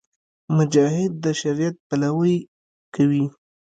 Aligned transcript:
مجاهد 0.57 1.11
د 1.23 1.25
شریعت 1.41 1.75
پلوۍ 1.87 2.35
کوي. 2.95 3.25